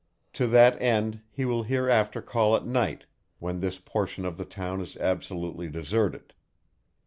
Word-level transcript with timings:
To 0.33 0.47
that 0.47 0.81
end 0.81 1.21
he 1.29 1.45
will 1.45 1.61
hereafter 1.61 2.23
call 2.23 2.55
at 2.55 2.65
night, 2.65 3.05
when 3.37 3.59
this 3.59 3.77
portion 3.77 4.25
of 4.25 4.35
the 4.35 4.45
town 4.45 4.81
is 4.81 4.97
absolutely 4.97 5.69
deserted. 5.69 6.33